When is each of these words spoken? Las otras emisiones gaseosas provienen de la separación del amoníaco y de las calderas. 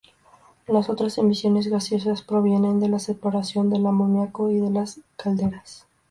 Las 0.65 0.89
otras 0.89 1.19
emisiones 1.19 1.67
gaseosas 1.67 2.23
provienen 2.23 2.79
de 2.79 2.89
la 2.89 2.97
separación 2.97 3.69
del 3.69 3.85
amoníaco 3.85 4.49
y 4.49 4.59
de 4.59 4.71
las 4.71 4.99
calderas. 5.15 5.85